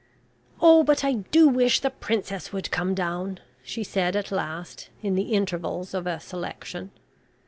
"Oh, 0.59 0.81
but 0.81 1.03
I 1.03 1.13
do 1.29 1.47
wish 1.47 1.79
the 1.81 1.91
Princess 1.91 2.51
would 2.51 2.71
come 2.71 2.95
down," 2.95 3.39
she 3.61 3.83
said 3.83 4.15
at 4.15 4.31
last 4.31 4.89
in 5.03 5.13
the 5.13 5.35
intervals 5.35 5.93
of 5.93 6.07
a 6.07 6.19
"selection." 6.19 6.89